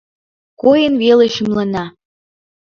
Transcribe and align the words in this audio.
Койын 0.61 0.93
веле 1.03 1.27
шӱмлана. 1.35 1.85